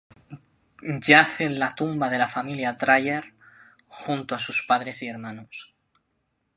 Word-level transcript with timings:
Yace 1.07 1.45
en 1.45 1.59
la 1.59 1.75
tumba 1.75 2.09
de 2.09 2.17
la 2.17 2.27
familia 2.27 2.73
Dreyer 2.73 3.35
junto 3.85 4.33
a 4.33 4.39
sus 4.39 4.65
padres 4.67 5.03
y 5.03 5.07
hermanos. 5.07 5.75